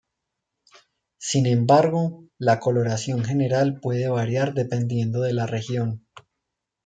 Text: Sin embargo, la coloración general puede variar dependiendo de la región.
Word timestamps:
Sin 1.19 1.45
embargo, 1.45 2.25
la 2.39 2.59
coloración 2.59 3.23
general 3.23 3.79
puede 3.79 4.09
variar 4.09 4.55
dependiendo 4.55 5.21
de 5.21 5.33
la 5.33 5.45
región. 5.45 6.07